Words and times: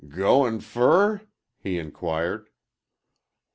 "G 0.03 0.07
goin' 0.17 0.61
fur?" 0.61 1.21
he 1.59 1.77
inquired. 1.77 2.47